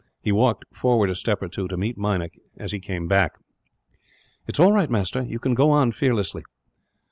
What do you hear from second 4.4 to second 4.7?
"It is